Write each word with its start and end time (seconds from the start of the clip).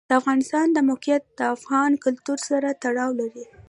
د 0.09 0.11
افغانستان 0.21 0.67
د 0.73 0.77
موقعیت 0.89 1.23
د 1.39 1.41
افغان 1.55 1.91
کلتور 2.03 2.37
سره 2.49 2.69
تړاو 2.83 3.11
لري. 3.21 3.45